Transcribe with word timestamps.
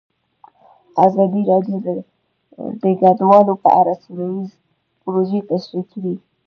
ازادي 1.05 1.41
راډیو 1.51 1.77
د 2.83 2.85
کډوال 3.01 3.45
په 3.63 3.69
اړه 3.79 3.93
سیمه 4.03 4.25
ییزې 4.31 4.57
پروژې 5.03 5.39
تشریح 5.49 5.85
کړې. 5.91 6.13